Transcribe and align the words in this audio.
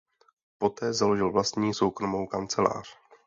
Poté 0.57 0.93
založil 0.93 1.31
vlastní 1.31 1.73
soukromou 1.73 2.27
kancelář. 2.27 2.87